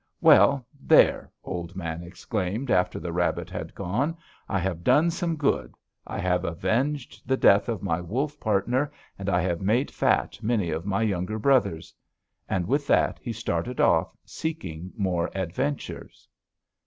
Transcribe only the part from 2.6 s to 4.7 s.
after the rabbit had gone. 'I